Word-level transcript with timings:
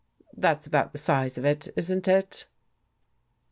That's 0.35 0.65
about 0.65 0.93
the 0.93 0.97
size 0.97 1.37
of 1.37 1.45
it, 1.45 1.71
isn't 1.77 2.07
i 2.07 2.13
it?" 2.13 2.47